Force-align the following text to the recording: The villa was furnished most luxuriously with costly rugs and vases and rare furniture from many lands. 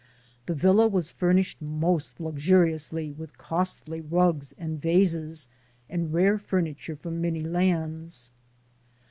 The 0.47 0.55
villa 0.55 0.87
was 0.87 1.11
furnished 1.11 1.61
most 1.61 2.19
luxuriously 2.19 3.11
with 3.11 3.37
costly 3.37 4.01
rugs 4.01 4.51
and 4.57 4.81
vases 4.81 5.47
and 5.87 6.11
rare 6.11 6.39
furniture 6.39 6.95
from 6.95 7.21
many 7.21 7.41
lands. 7.43 8.31